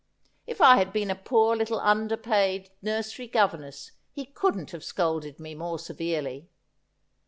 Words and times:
If 0.47 0.61
I 0.61 0.77
had 0.77 0.91
been 0.91 1.11
a 1.11 1.15
poor 1.15 1.55
little 1.55 1.79
underpaid 1.79 2.71
nursery 2.81 3.27
governess 3.27 3.91
he 4.11 4.25
couldn't 4.25 4.71
have 4.71 4.83
scolded 4.83 5.39
me 5.39 5.53
more 5.53 5.77
severely. 5.77 6.49